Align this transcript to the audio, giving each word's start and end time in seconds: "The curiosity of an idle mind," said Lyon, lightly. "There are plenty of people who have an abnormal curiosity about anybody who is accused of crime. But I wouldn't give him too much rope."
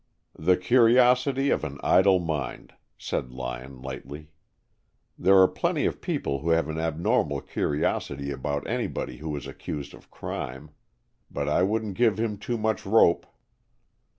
"The 0.39 0.57
curiosity 0.57 1.51
of 1.51 1.63
an 1.63 1.77
idle 1.83 2.17
mind," 2.17 2.73
said 2.97 3.31
Lyon, 3.31 3.83
lightly. 3.83 4.31
"There 5.15 5.37
are 5.39 5.47
plenty 5.47 5.85
of 5.85 6.01
people 6.01 6.39
who 6.39 6.49
have 6.49 6.67
an 6.69 6.79
abnormal 6.79 7.41
curiosity 7.41 8.31
about 8.31 8.65
anybody 8.65 9.17
who 9.17 9.35
is 9.37 9.45
accused 9.45 9.93
of 9.93 10.09
crime. 10.09 10.71
But 11.29 11.47
I 11.47 11.61
wouldn't 11.61 11.93
give 11.97 12.17
him 12.17 12.39
too 12.39 12.57
much 12.57 12.83
rope." 12.83 13.27